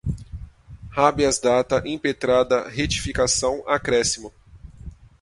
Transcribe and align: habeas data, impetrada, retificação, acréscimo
habeas 0.95 1.37
data, 1.39 1.79
impetrada, 1.87 2.67
retificação, 2.67 3.63
acréscimo 3.67 4.33